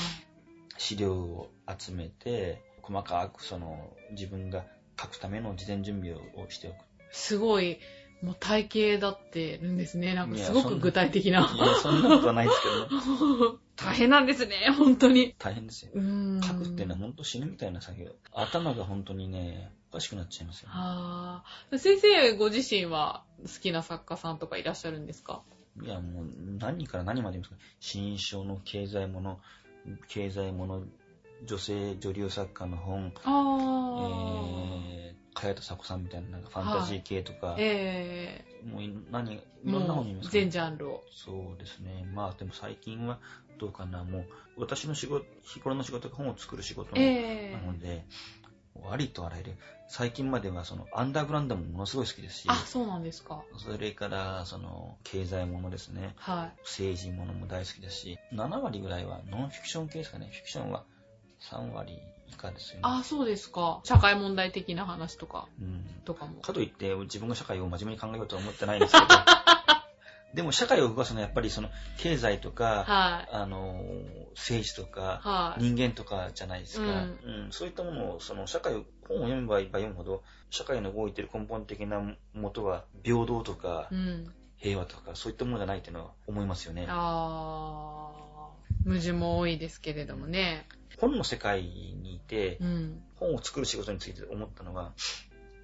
[0.79, 4.65] 資料を集めて、細かくその自分が
[5.01, 6.77] 書くための事前準備をしておく。
[7.13, 7.79] すごい、
[8.23, 10.15] もう体系だってるんですね。
[10.15, 11.41] なんかすごく具体的な。
[11.41, 13.59] いや、そんなことはないですけどね。
[13.77, 15.35] 大変なんですね、本当に。
[15.39, 15.93] 大変ですよ。
[15.95, 18.13] 書くっていうのは本当死ぬみたいな作業。
[18.33, 20.75] 頭が本当にね、おかしくなっちゃいますよ、ね。
[20.75, 21.79] ああ。
[21.79, 25.43] 先生ご自身は好きな作家さんとかいらっしゃるんですか？
[25.83, 26.27] いや、もう
[26.59, 27.61] 何から何まで言いますか？
[27.79, 29.39] 新書の経済もの、
[30.09, 30.83] 経済もの、
[31.45, 34.83] 女性女流作家の本、ああ。
[34.89, 41.05] えー、茅田佐子さんみたいななんかファンタジー系とか、えもう何、いえろんな本見ます全ジャンルを。
[41.15, 42.07] そうですね。
[42.15, 43.19] まあでも最近は
[43.59, 44.05] どうかな。
[44.05, 44.27] もう
[44.57, 48.07] 私の仕事、日頃の仕事が本を作る仕事なええので、
[48.91, 49.57] ありとあらゆる。
[49.93, 53.45] 最近まではそのアンダーグラウンドもものすごい好きですし、あ、そうなんですか。
[53.59, 56.15] それからその経済ものですね。
[56.17, 56.61] はい。
[56.63, 60.31] 政治ものも大好きですし、7割ぐらいはノンフィクション系ですかね。
[60.33, 60.85] フィクションは
[61.51, 62.81] 3割以下ですよね。
[62.85, 63.83] あ、そうですか。
[63.85, 65.85] 社会問題的な話とか、うん。
[66.07, 66.41] とかも。
[66.41, 69.07] かといって自分が社会を真面目に考えようとは思ってないんですけど、
[70.35, 73.29] でも社会を動かすのはやっぱりその経済とか、はい。
[73.31, 73.83] あの、
[74.35, 75.63] 政治とか、はい。
[75.63, 82.01] 人間とかじゃないですか、ううんそういったものを、その社会を、本を読めば読むほど、社会の動いている根本的な
[82.35, 84.33] 元は、平等とかう、ん。
[84.57, 86.87] 平和とか、そういったものじゃないっていうのは思いますよね。
[86.89, 88.89] あー。
[88.89, 90.67] 矛盾も多いですけれどもね。
[90.99, 93.03] 本の世界にいてう、ん。
[93.17, 94.93] 本を作る仕事について思ったのは、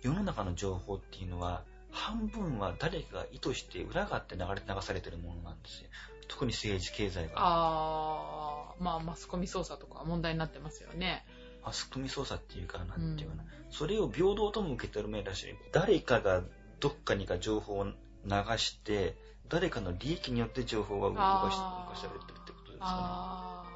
[0.03, 5.89] 世の中の情報っていうのは、半分は誰かが意図して裏があって流れ流されてるものなんですよ。
[6.29, 7.33] 特に政治、経済が。
[7.37, 8.83] あー。
[8.83, 11.25] まあ、マスコミ操作とか問題になってますよね。
[11.65, 13.45] マスコミ操作っていうか、なんていうかな。
[13.71, 15.55] それを平等とも受け取るめらしい。
[15.73, 16.43] 誰かが
[16.81, 17.93] どっかにか情報を流
[18.59, 19.17] して、
[19.49, 23.69] 誰かの利益によって情報が動かし動かされてるってことですかあー。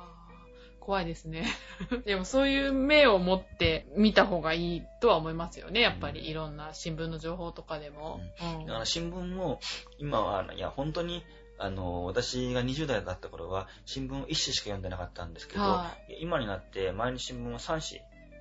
[0.81, 1.47] 怖いですね。
[2.05, 5.81] でもそういう目を持って見た方がいいとは思いますよね。
[5.81, 8.21] やっぱりいろんな新聞の情報とかでも。
[8.41, 8.67] うんね。
[8.67, 9.61] だから新聞も、
[9.99, 11.25] 今は、いや、本当に、
[11.63, 18.01] あの、私が20代だった頃は、新聞を1紙しか読んでなかったんですけど、は今になって、毎日新聞は3紙。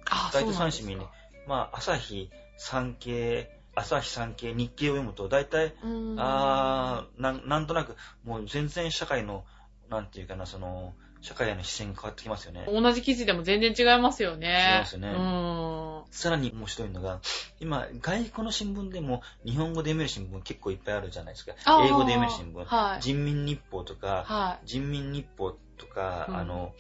[0.10, 1.48] あ、大体そうなん3紙見ねですか。。
[1.48, 5.76] まあ、朝日、産経、朝日産経、日経を読むと、大体、
[6.18, 9.46] あーなん、なんとなく、もう全然社会の、
[9.88, 12.66] なんていうかな、その、社会への視線が変わってきますよね。
[12.68, 14.48] 同じ記事でも全然違いますよね。
[14.74, 16.04] 違いますよねうん。
[16.12, 17.22] さらに面白いのが、
[17.60, 21.54] 今、外国の新聞でも日本語で読める新聞結構いっぱいあるじゃないですか。
[21.86, 22.66] 英語で読める新聞。
[22.66, 23.02] はい。
[23.02, 24.68] 人民日報とか、はい。
[24.68, 26.74] 人民日報とか、うんあの、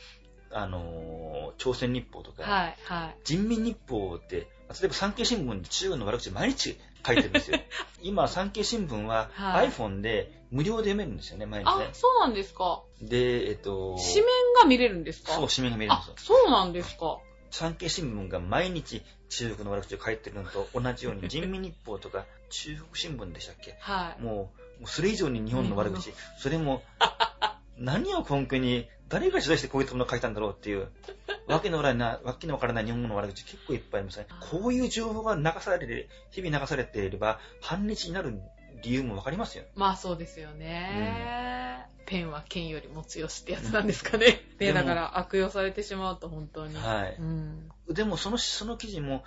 [0.53, 2.77] あの、朝鮮日報とか、はい。
[2.85, 3.15] はい。
[3.23, 4.45] 人民日報って、例
[4.85, 7.59] えば産経新聞で中国の悪口毎日書いてるんですよ。
[8.01, 11.89] 今、産経新聞ははい iPhone で無料で読めるんですよね、毎日あね、。
[11.93, 12.81] そうなんですか。
[13.01, 14.25] で、えっと、紙面
[14.61, 15.33] が見れるんですか？
[15.33, 16.15] そう、紙面が見れるんあですよ、。
[16.17, 17.19] そうなんですか。
[17.49, 23.75] 産経新聞が毎日中国の悪口を書いてるのと同じように、 人民日報とか中国新聞でしたっけ？
[23.79, 24.21] はい。
[24.21, 24.31] も
[24.77, 26.81] う、もうそれ以上に日本の悪口、それも、
[27.77, 30.87] 何を根拠に、誰が取材してこういったものを書いたんだろうっていう、
[31.47, 34.27] わけのわからない、わけのわからない日本語の悪口結構いっぱいありますね。
[34.51, 38.39] こういう情報が流されて、日々流されていれば、反日になる
[38.81, 39.65] 理由もわかりますよ。
[39.75, 41.87] まあそうですよね。
[42.05, 44.41] ペンは剣よりも強しってやつなんですかね。
[44.59, 46.75] だから悪用されてしまうと本当に。
[46.75, 47.15] はい。
[47.19, 47.71] うん。
[47.89, 49.23] でもその、その記事も、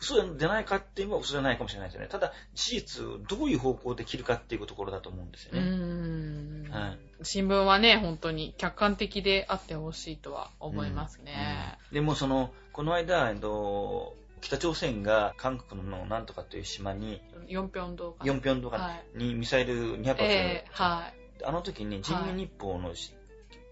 [0.00, 2.08] 嘘じゃないかって言えば嘘じゃないかもしれないですよね。
[2.08, 5.62] ただ、事実をどういう方向で切るかっていうところだと思うんですようね。
[5.62, 6.70] ん。
[6.70, 7.07] はい。
[7.22, 11.78] 新聞はね、本当に客観的であってほしいとは思いますね。
[11.90, 18.26] うんでもその、この間、えっと、北朝鮮が韓国のなんとかという島に、ヨンピョン動画。
[18.26, 19.18] ヨンピョンとかはい。
[19.18, 21.08] にミサイル200発、えー、は
[21.40, 21.44] い。
[21.44, 22.92] あの時に人民日報の、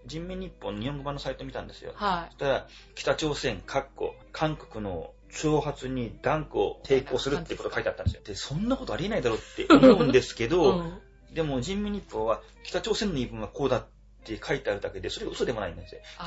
[0.05, 1.93] 人民日報の日本語版のサイト見たんですよ。
[1.95, 2.37] はいそ。
[2.37, 8.21] したら、北朝鮮、かっこ、韓国の挑発に断固抵抗するってことが書いてあったんですよ。
[8.23, 11.01] で、そんなことありえないだろうって思うんですけど、うん
[11.37, 13.85] でも人民日報は北朝鮮の言い分はこうだっ
[14.23, 16.01] て書いてあるだけで、それが嘘でもないんですよ。
[16.15, 16.25] 北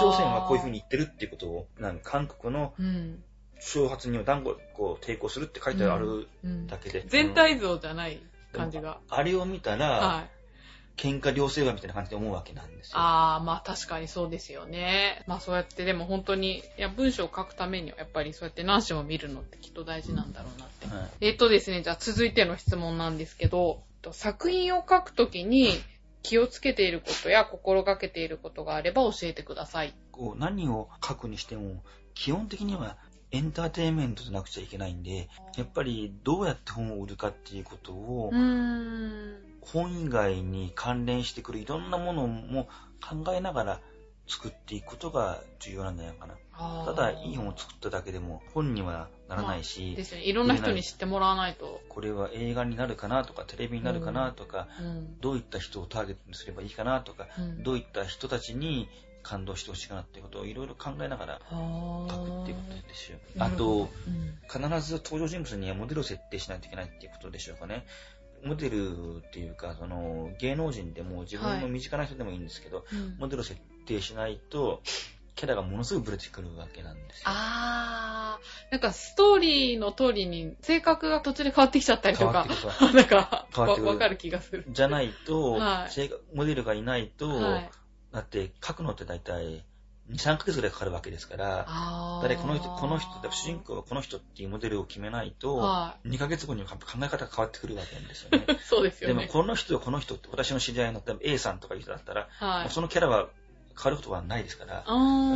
[0.00, 3.22] 朝鮮はこういうふうに言ってるっていうことを、なんか韓国のうん。
[3.60, 7.04] 挑発には断固こう抵抗するって書いてあるうんだけで。
[7.06, 8.22] 全体像じゃない
[8.54, 9.00] 感じが。
[9.10, 10.30] あれを見たら、はい。
[10.96, 12.98] 喧嘩両成敗みたいな感じで思うわけなんですよ。
[12.98, 15.22] ああ、まあ確かにそうですよね。
[15.26, 20.86] まあそうやってでも本当に、いや文章を書くためにはやっぱりそうやって何紙も見るのってきっと大事なんだろうなって。
[20.86, 25.72] はいえっとですね、じゃあ続いての質問なんですけど、と作品を書くときに
[26.22, 29.94] 気をつけていることや心がけていることがあれば教えてください。
[30.10, 31.82] こう何を書くにしても、
[32.14, 32.96] 基本的には
[33.30, 38.30] エンターテインメントじゃなくちゃいけないんで、やっぱりどうやって本を売るかっていうことを。
[39.62, 42.68] 本以外に関連してくるいろんなものも
[43.00, 43.80] 考えながら
[44.26, 46.34] 作っていくことが重要なんじゃないかな。
[46.84, 50.24] ただ、いい本を作っただけでも本にはならないし、ですよね。
[50.24, 51.80] いろんな人に知ってもらわないと。
[51.88, 55.20] これは映画になるかなとか、テレビになるかなとか、うん。
[55.20, 58.88] どういった人をターゲットにすればいいかなとか、うんどういった人たちに
[59.22, 63.18] 感動してほしいかなっていうことをいろいろ考えながらは書くっていうことですよ。
[63.36, 67.86] なあとうん必ず登場人物にはモデルを設定しないといけないっていうことでしょうかね。
[68.44, 74.82] モデルっていうか、その芸能人でも自分の身近な人でもいいんですけど、うんモデルを設定しないと、
[75.34, 77.22] キャラがものすごいブレてくるわけなんですよ。
[77.26, 82.46] あー、なんかストーリーの通りに性格が途中で変わってきちゃったりとか
[82.94, 84.64] なんか、変わわわかる気がする。
[84.68, 87.70] じゃないと、はいモデルがいないと、はい。
[88.12, 89.64] だって書くのって大体
[90.10, 91.66] 2、3ヶ月ぐらいかかるわけですから。
[92.22, 98.44] 誰この人、この人、主人公はこの人っていうモデルを決めないと、は2ヶ月後に考え方が変わってくるわけなんですよね。
[98.48, 98.58] い。
[98.64, 99.32] そうですでもよね。
[99.32, 102.70] この人はこの人って私の知り合いの A さんとかいう人だったら、はい。
[102.70, 103.28] そのキャラは
[103.76, 104.84] 変わることはないですから、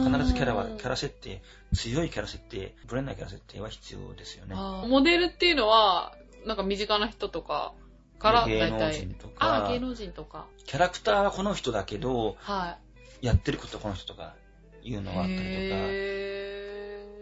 [0.05, 1.43] 必ずキャラは、キャラ設定、
[1.75, 4.55] 強いキャラ設定、ブレないキャラ設定は必要ですよね。
[4.55, 7.73] モデルっていうのは、なんか身近な人とか
[8.19, 8.71] から芸。
[8.71, 10.47] 能人とか芸、能人とか。
[10.65, 12.79] キャラクターはこの人だけど、は
[13.21, 14.35] やってることはこの人とか
[14.83, 15.01] いうい。
[15.03, 16.27] のがあったりとか。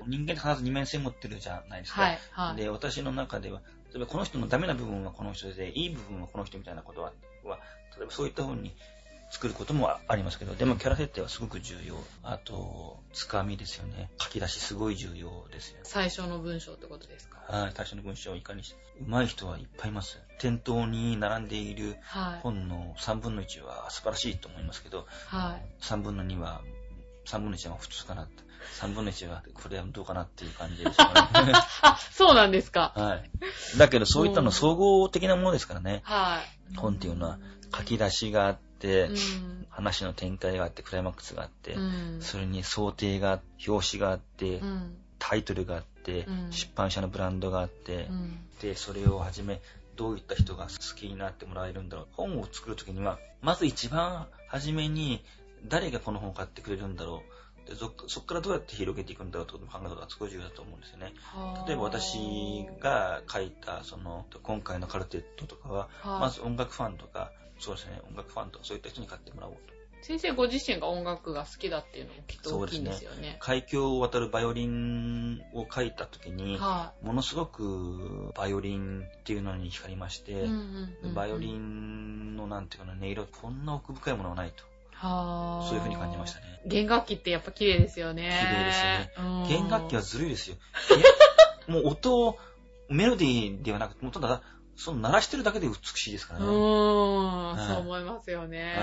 [0.06, 2.02] 人間って必ず二面性持ってるじゃないですか。
[2.02, 2.56] はい、はい。
[2.56, 7.12] で、私の中では、例えばこの人のダメな部分はこの人で、いい部分はこの人みたいなことは、
[7.44, 7.58] は
[7.96, 8.74] 例えばそういった風に
[9.34, 11.96] 作ることもありますけど、でもキャラ設定はすごく重要。
[12.22, 14.08] あと、つかみですよね。
[14.20, 15.80] 書き出しすごい重要ですよ。
[15.82, 17.40] 最初の文章ってことですか？
[17.48, 18.76] はい、最初の文章をいかにして。
[19.04, 20.20] 上手い人はいっぱいいます。
[20.38, 22.40] 店頭に並んでいるはい。
[22.42, 25.84] 本の3分の1は素晴らしいと思いますけど、はい。
[25.84, 26.60] 3分の2は、
[27.26, 28.44] 3分の1は普通かなって。
[28.80, 31.12] 3分の1はこれはどうかなっていう感じですよね。
[31.82, 32.92] あ、そうなんですか。
[32.96, 33.30] はい。
[33.78, 36.02] だけどそういったの総合的なものですからね。
[36.04, 36.40] は
[36.72, 36.76] い。
[36.76, 37.38] 本っていうのは
[37.76, 38.73] 書き出しがあって、うん。
[39.70, 42.18] 話の展開があって、クライマックスがあって、うん。
[42.20, 44.96] それに想定が、表紙があって、うん。
[45.18, 48.38] タイトルがあって、うん出版社のブランドがあって、うん。
[48.60, 49.60] で、それをはじめ、
[49.96, 52.06] どういった人が好きになってもらえるんだろう。
[52.12, 55.24] 本を作るときには、まず一番初めに、
[55.66, 57.44] 誰がこの本を買ってくれるんだろう。
[57.66, 61.12] でそそこからどうやって広げていくんだろうと考えることがすごい重要だと思うんですよね。
[61.66, 67.32] 例えば私が書いた、その、今回のカルテットとかは、はいまず音楽ファンとか、
[67.64, 69.74] そうですね、音楽ファンとかそういった人に買ってもらおうと。
[70.02, 73.38] 先生ご自身が音楽が好きだっていうのもきっと大きいんですよね。
[73.40, 80.42] 海峡を渡るバイオリンを書いた時に、はものすごくバイオリンっていうのに光りまして、い。
[80.42, 84.64] うんうんうんバイオリンのなんていうかな、音色、こんな奥深いものはないと。
[84.92, 85.66] はあ。
[85.66, 86.60] そういう風に感じましたね。
[86.66, 88.30] 弦楽器ってやっぱ綺麗ですよね。
[88.40, 90.56] 綺麗ですよね弦楽器はずるいですよ。
[91.68, 92.38] えもう音を、
[92.90, 94.42] メロディーではなくて、もうただ、
[94.76, 96.48] その鳴らしてるだけで美しいですからうね。
[96.48, 98.76] ーん、はいそう思いますよね。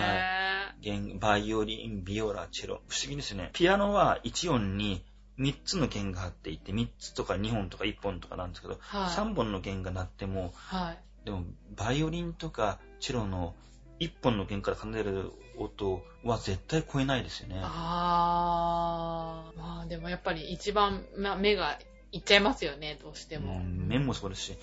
[0.82, 2.82] 弦、バイオリン、ビオラ、チェロ。
[2.88, 3.50] 不思議ですよね。
[3.54, 5.04] ピアノは1音に
[5.40, 11.00] 3つの弦が張っていて、3つとか2本とか1本とかなんですけど、はい3本の弦が鳴っても、はい。
[11.26, 11.44] でも、
[11.76, 13.54] バイオリンとかチェロの
[14.00, 17.62] 1本の弦から奏でる音は絶対超えないですよね。
[17.64, 19.60] あー。
[19.60, 21.78] まあでもやっぱり一番ま目が
[22.12, 23.58] いっちゃいますよね、どうしても。
[23.58, 24.58] うん目もそうですし、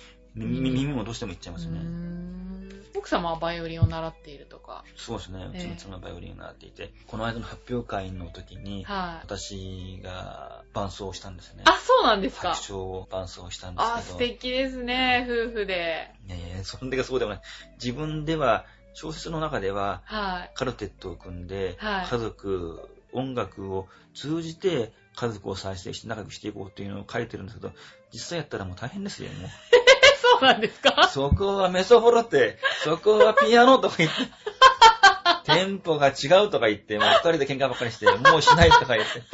[0.45, 1.81] 耳耳もどうしてもいっちゃいますよね。
[2.95, 4.83] 奥様はバイオリンを習っているとか。
[4.95, 5.39] そうですね。
[5.39, 9.25] うええちの妻がバイオリンを習っていて、この間の発表会の時に、はい。
[9.25, 11.63] 私が伴奏をしたんですよね。
[11.65, 12.67] あ、そうなんですか白。
[12.67, 14.07] 鳥を伴奏したんですあ、けど。
[14.13, 16.11] 素敵ですね、夫婦で。
[16.27, 17.41] いやいや、そんだけそうでもない。
[17.81, 20.51] 自分では、小説の中では、はい。
[20.55, 27.73] カルテットを組んで、はい家族、音楽を通じて家族を再生して仲良くしていこうっていうのを書いてるんですけど、
[28.13, 29.49] 実際やったらもう大変ですよ、もう。
[30.19, 31.07] え、そうなんですか？
[31.07, 34.15] そこはメソフォロって、そこはピアノとか言って、
[35.53, 39.25] テンポが違うとか言って、もう二人で喧嘩ばっかりして、もうしないとか言って、も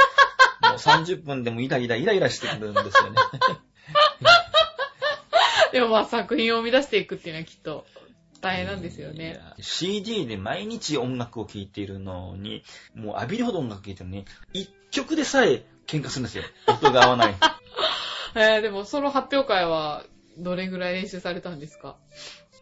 [0.73, 3.15] う30分でもイライライライラしてくるんですよね。
[5.71, 7.85] でもまあ作品を生み出していくっていうのはきっと
[8.39, 9.33] 大変なんですよいね。
[9.33, 12.63] や CD で毎日音楽を聴いているのに、
[12.95, 16.43] もう浴びるほど音楽聴いてるのに、一曲でさえ喧嘩するんですよ。
[16.67, 17.35] 音が合わない。
[18.35, 20.05] えー、でもその発表会は
[20.37, 21.97] どれぐらい練習されたんですか？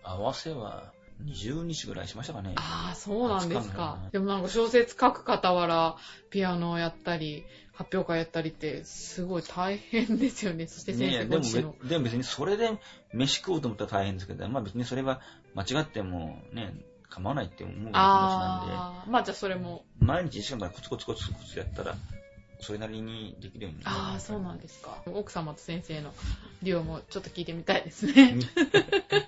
[0.03, 0.91] 合わせは
[1.23, 2.53] 20日ぐらいしましたかね。
[2.57, 4.11] ああ、そうなんですかの。
[4.11, 5.95] でもなんか小説書く傍ら、
[6.29, 10.67] ピアノをやったり、発表会やったりって、すごい大変ですよね。
[10.67, 11.75] そして先生ご自身の。
[11.81, 12.77] べでも別にそれで
[13.13, 15.21] 飯食おうと思ったら大変ですけど、まあ別にそれは
[15.55, 16.73] 間違ってもね、
[17.09, 19.85] 構わないって思う気持ちなんあー、まあじゃあそれも。
[19.99, 21.95] で、毎日1時間からコツコツコツコツやったら、
[22.63, 23.97] それなりにできるようになる。
[23.97, 24.97] ああ、そうなんですか。
[25.13, 26.13] 奥様と先生の
[26.63, 28.37] 量もちょっと聞いてみたいですね。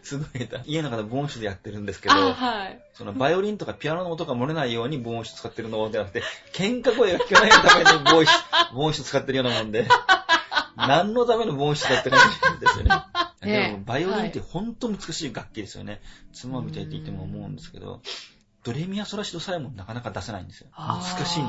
[0.02, 0.70] すごい下手。
[0.70, 2.82] 家の中で防音室でやってるんですけど、はい。
[2.94, 8.34] そのバイオリンとかピアノの音が漏れないように防音室使ってるのではなくて、喧嘩声が聞かないために防音室、
[8.74, 9.88] 防音室使ってるようなもんで、
[10.78, 12.20] 何のための防音室だって感
[12.60, 12.90] じですよね。
[13.44, 16.02] ねでもバイオリンって本当難しい楽器ですよね。
[16.34, 18.02] 妻みたいって言っても思うんですけど、
[18.64, 20.70] ドレミアソラシドさえもなかなか出せないんですよ。
[20.76, 21.46] 難しいんですよ。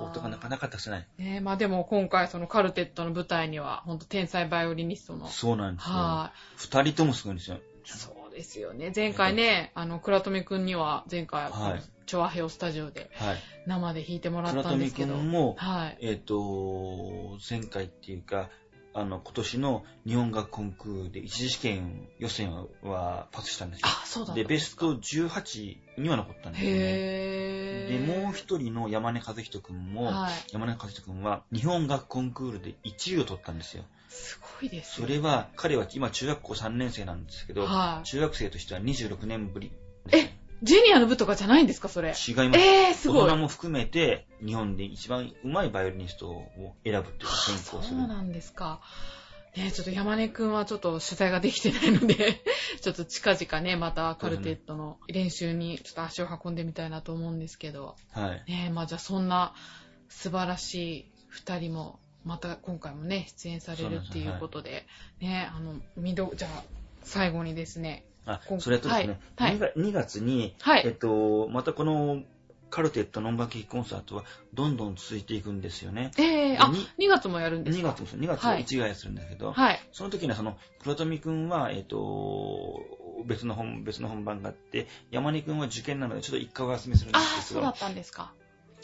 [0.00, 1.06] よ音がなかなか出せない。
[1.18, 5.26] ねまあでも今回そのカルテットの舞台には、本当天才バイオリニストの。
[5.28, 5.94] そうなんですよ。
[5.94, 7.56] は二人ともすごいんですよ。
[7.56, 7.60] い。
[7.84, 8.92] そうですよね。
[8.94, 13.36] 前回ね、あの、倉富くんには、前回、はいチョアヘオスタジオではい。
[13.66, 15.14] 生で弾いてもらったん倉富ですけど。
[15.14, 15.98] 君も、はい。
[16.00, 18.48] えっ、と、前回っていうか、
[18.94, 23.86] あの、今年の日本楽コンクールで一次試験予選はパスしたんですよ。
[23.88, 26.76] あ、そうだで、ベスト18には残ったんですよね。
[26.78, 28.22] へで、ー。
[28.22, 30.32] もう一人の山根和人君も、はい。
[30.52, 33.84] 山根和人君は日本楽コンクールで1位を取ったんですよ。
[34.08, 35.08] すごいですそね。
[35.08, 38.06] れは、彼は今中学校3年生なんですけど、はい。
[38.06, 39.70] 中学生としては26年ぶり。
[40.12, 42.08] え、ジュニアの部とかじゃないんですか、それ？
[42.08, 42.58] 違います。
[42.58, 43.24] えー、すごい。
[43.24, 47.98] 大人も含めて、日本で一番上手いバイオリニストを選ぶっていうか選考する。
[48.00, 48.80] そうなんですか。
[49.56, 52.42] ねちょっと山根くんはちょっと取材ができてないので、
[52.80, 58.50] ちょっと近々ね、またカルテットの練習にちょっと足を運んでみたいなと思うんですけど、はい。
[58.50, 59.54] ねまあじゃあそんな
[60.08, 64.86] 素晴らしい二人も、また今回もね、出演されるっていうことで、
[65.20, 66.64] ねあの、見ど、じゃあ
[67.02, 72.22] 最後にですね、あ今、それとですね、はい 2, 月2月に、はいえっと、またこの
[72.70, 76.10] カルテットの音楽劇コンサートはどんどん続いていくんですよね。
[76.18, 79.80] えー、あ、に2月もやるんです2か月もそう2月ははい1月するんですけど、はい。
[79.92, 82.82] その時にはその、黒富くんは、えっと、
[83.26, 88.32] 別の本、別の本番があって、山根くんは受験なのでちょっと一回お休みするんであすけどあ、そうだ、ったんですか。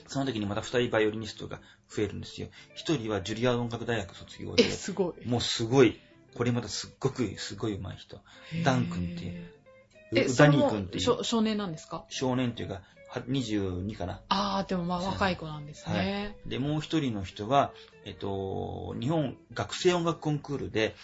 [0.07, 2.49] その時にまた2人バイオリニストが増えるんですよ。
[2.77, 5.27] 1人はジュリア音楽大学卒業え、で、すごい。
[5.27, 6.01] もうすごい、
[6.35, 8.20] これまたすっごく、すごい上手い人。
[8.64, 12.05] ダン君っていうダニー君っていう少少年なんですか？
[12.09, 14.20] 少年っていうか、は22かな。
[14.29, 16.37] ああ、でもまあ若い子なんですね。
[16.47, 17.73] で、もう一人の人は、
[18.05, 20.94] えっと、日本学生音楽コンクールで、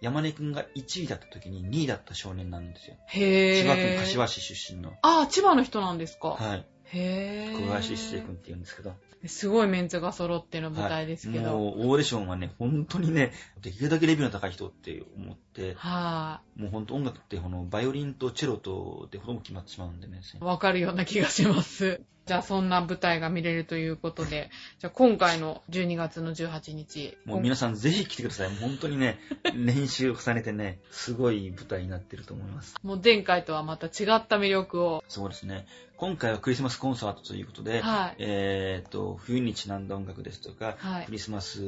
[0.00, 2.96] 山根くんが1位だった時に2位だった少年なんですよ。
[3.08, 3.62] へえ。
[3.62, 4.92] 千葉県柏市出身の。
[5.00, 6.28] ああ、千葉の人なんですか？
[6.28, 6.66] はい。
[6.92, 7.56] へえ。
[7.56, 8.92] 小林一生君って言うんですけど。
[9.26, 11.58] すごいメンツが揃っての舞台ですけど。
[11.58, 13.32] もう、オーディションはね、本当にね、
[13.62, 20.20] できるだけレベルの高い人って思って、はもう本当音楽って、この、バイオリンとチェロとでほとんど決まってしまうんでね。
[20.40, 20.44] い。
[20.44, 22.00] わかるような気がします。
[22.26, 27.18] じゃあそんな舞台が見れるということで、じゃあ今回の12月の18日。
[27.26, 28.48] もう皆さんぜひ来てください。
[28.48, 29.18] もう本当にね、
[29.54, 32.76] 練習を重ねてね、すごい舞台になってると思います。
[32.82, 35.04] もう前回とはまた違った魅力を。
[35.06, 35.66] そうですね。
[35.96, 41.60] 今回はクリスマスコンサートということで、はいえっ、と、冬にちなんだ音楽ですとか、はいクリスマス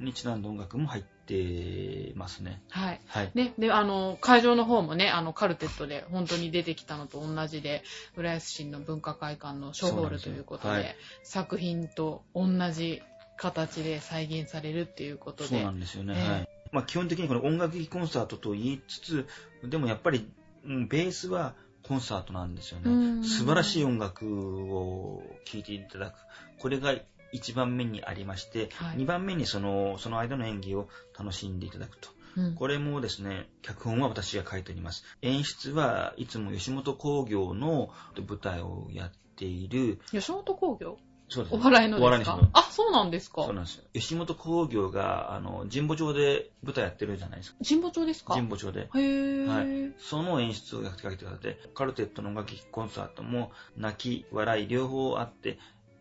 [0.00, 2.60] にちなんだ音楽も入ってますね。
[2.70, 3.00] はい。
[3.06, 3.30] はい。
[3.34, 7.82] ね、で、あの、会場の方もね、あの、カルテットで本当に出てきたのと同じで、
[8.16, 13.02] 浦安市の文化会館のショーホールということで、ですよ作品と同じ
[13.36, 16.14] 形で再現されるっていうことでそうな、んですよね。
[16.16, 16.48] ええはい。
[16.72, 19.28] まあ基本的にこの音楽劇コンサートと言いつつ、
[19.62, 20.28] でもやっぱり、
[20.64, 22.94] うんベースはコンサートなんですようね。
[23.20, 24.26] ん素晴らしい音楽
[24.74, 26.14] を聴いていただく。
[26.58, 26.94] これが
[27.32, 32.10] 1番目にありまして、はい2番目にその、その間の演技を楽しんでいただくと。
[32.36, 35.04] うんこれもですね、脚本は私が書いております。
[35.20, 40.98] 演出はいつも吉本興業の舞台をやっている、吉本興業？
[41.32, 41.60] そうですね。
[41.60, 42.32] お笑いのおですか？
[42.32, 43.84] 笑いの人あ、そうなんですかそうなんですよ。
[43.94, 47.58] 吉本興業が、あの、神保町で舞台やってるじゃないですか。
[47.68, 48.34] 神保町ですか？
[48.34, 48.80] 神保町で。
[48.80, 49.86] へぇー。
[49.86, 55.58] はいその演出をやってかけてくださって、カルテットの音楽劇コンサートも泣き、笑い両方あって、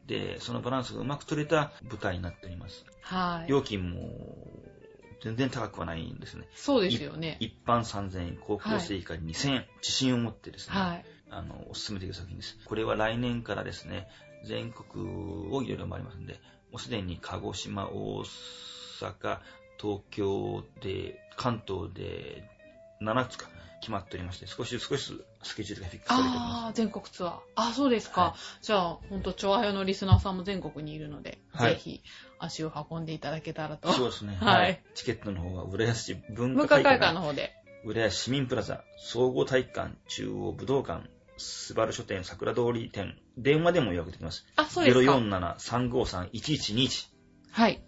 [0.08, 2.86] で、そのバランスがうまく取れた舞台になっております。
[3.02, 3.50] はい。
[3.50, 4.10] 料金も
[5.24, 6.48] 全然高くはないんですね。
[6.56, 7.38] そうですよね。
[7.40, 11.06] 一般3000円、高校生以下に2000円、自信を持ってですね、はい。
[11.30, 12.58] あの、お勧めできる作品です。
[12.66, 14.08] これは来年からですね、
[14.44, 16.34] 全国をいろいろ回りますんで、
[16.72, 18.24] もうすでに鹿児島、大
[19.02, 19.40] 阪、
[19.80, 22.44] 東京で、関東で
[23.02, 23.48] 7つか
[23.82, 27.40] 決まっておりまして、少しずつ少しずつスケジュールがフィックスされておりまああ、全国ツアー。
[27.56, 28.22] あ、そうですか。
[28.22, 32.04] はいじゃあ、ほんと、チョアヘのリスナーさんも全国にいるので、はいぜひ
[32.38, 33.92] 足を運んでいただけたらと。
[33.92, 33.98] す。
[33.98, 34.38] そうですね。
[34.40, 37.54] はいチケットの方は、浦安市文文化会館の方で。
[37.84, 44.46] 浦安市民プラザ、総合体育館、中央武道館、スバル書店、桜通り店、電話でも予約できます。
[44.56, 45.18] あ、そうですか。
[45.18, 47.08] 047-353-1121。
[47.52, 47.84] はい。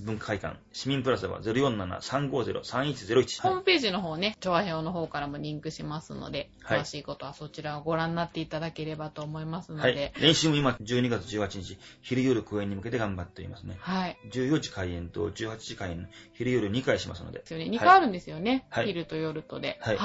[0.00, 3.42] 文化会館、市民プラザは047-350-3101。
[3.42, 10.12] ホームページの方ね、調和表の方からもリンクしますので、はい詳しいことはそちらをご覧になっていただければと思いますのはいで、。
[10.20, 13.76] 練習も今、12月18日、昼夜公演に向けて頑張っておりますね。
[13.78, 14.18] はい。
[14.30, 17.46] 14時開演と18時開演、昼夜2回しますのでで。
[17.46, 17.66] すよね。
[17.66, 18.66] 2回あるんですよね。
[18.68, 19.78] はい昼と夜とで。
[19.80, 19.96] はい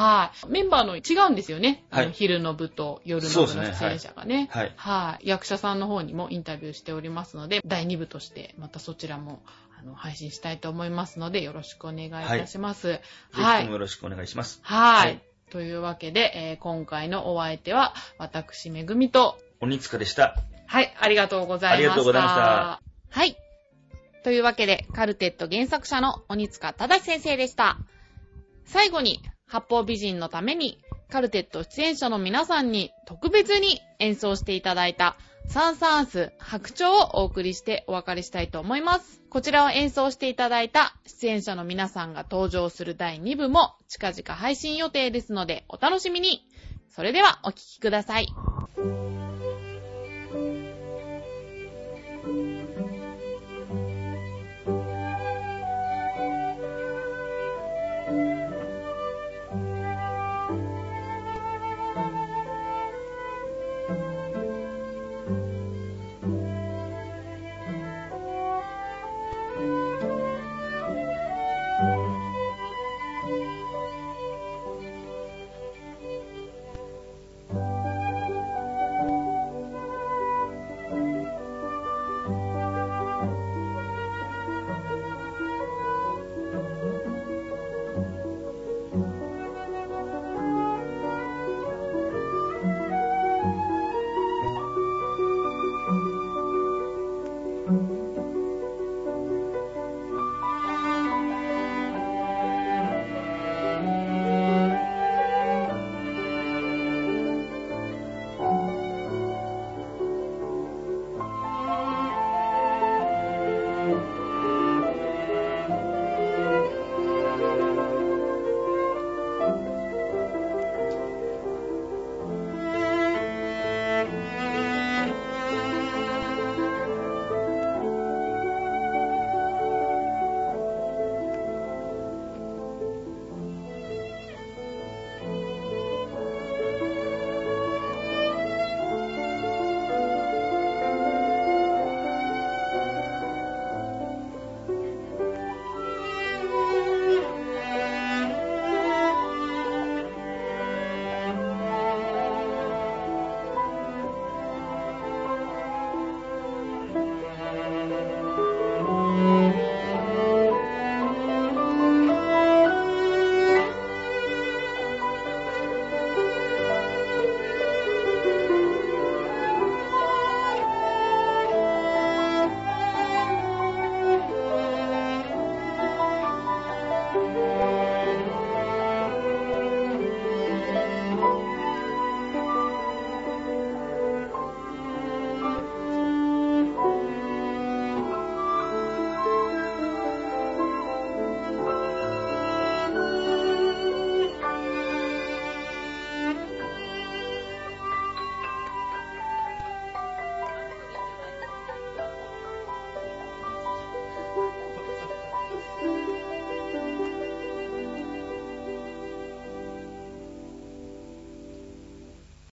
[0.49, 1.83] メンバーの違うんですよね。
[1.89, 4.47] はい昼の部と夜の部の出演者がね。
[4.51, 4.73] はい。
[4.75, 5.27] はい。
[5.27, 9.41] 役者さんの方にもインタビューしておりますので、第2部として、またそちらも、
[9.81, 12.87] あの、配信したいと思いますので、よろしくお願いいたします。
[12.87, 13.01] ぜ
[13.33, 13.73] ひはいとも。
[13.73, 14.59] よろしくお願いします。
[14.63, 15.07] はい。
[15.07, 15.21] はい
[15.51, 20.37] というわけで、えー今回のお相手は、私、めぐみと、鬼塚でした。
[20.65, 21.77] はい、ありがとうございました。
[21.77, 22.81] ありがとうございました。
[23.09, 23.35] はい。
[24.23, 27.79] というわけで、カルテット原作者の鬼塚正先生でした。
[28.63, 30.79] 最後に、八方美人のために、
[31.09, 35.17] カルテット出演者の皆さんに特別に演奏していただいた
[35.47, 39.21] サンサンス白鳥をお送りしてお別れしたいと思います。
[39.29, 46.47] こちらを演奏していただいた出演者の皆さんが登場する第2部も近々配信予定ですのでお楽しみに。
[46.89, 48.27] それではお聴きください。「